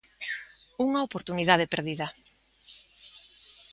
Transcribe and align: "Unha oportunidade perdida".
"Unha 0.85 1.03
oportunidade 1.07 1.71
perdida". 1.73 2.07